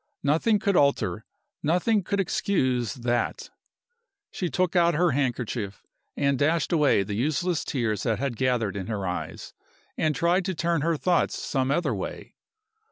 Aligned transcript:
Nothing 0.23 0.57
could 0.57 0.75
alter, 0.75 1.25
nothing 1.61 2.03
could 2.03 2.19
excuse, 2.19 2.95
that. 2.95 3.51
She 4.31 4.49
took 4.49 4.75
out 4.75 4.95
her 4.95 5.11
handkerchief 5.11 5.83
and 6.17 6.39
dashed 6.39 6.71
away 6.73 7.03
the 7.03 7.13
useless 7.13 7.63
tears 7.63 8.01
that 8.01 8.17
had 8.17 8.35
gathered 8.35 8.75
in 8.75 8.87
her 8.87 9.05
eyes, 9.05 9.53
and 9.95 10.15
tried 10.15 10.43
to 10.45 10.55
turn 10.55 10.81
her 10.81 10.97
thoughts 10.97 11.37
some 11.37 11.69
other 11.69 11.93
way. 11.93 12.33